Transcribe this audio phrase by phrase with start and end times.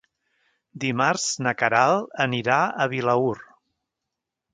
[0.85, 3.37] Dimarts na Queralt anirà a Vilaür.